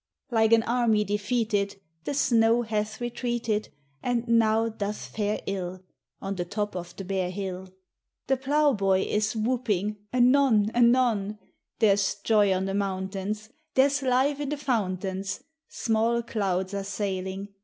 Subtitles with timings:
[0.31, 3.69] Like an army defeated The snow hath retreated,
[4.01, 5.83] And now doth fare ill
[6.19, 7.69] On the top of the bare hill;
[8.25, 11.37] The ploughboy is whooping— anon— anon
[11.77, 17.49] There's joy on the mountains; There's life in the fountains; Small clouds arc sailing.